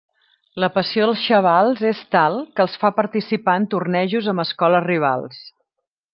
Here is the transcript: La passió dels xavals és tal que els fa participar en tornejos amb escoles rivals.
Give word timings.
La 0.61 0.69
passió 0.77 1.09
dels 1.09 1.25
xavals 1.25 1.83
és 1.89 2.01
tal 2.15 2.39
que 2.55 2.65
els 2.65 2.79
fa 2.85 2.91
participar 3.01 3.55
en 3.61 3.69
tornejos 3.75 4.31
amb 4.33 4.45
escoles 4.47 4.87
rivals. 4.89 5.45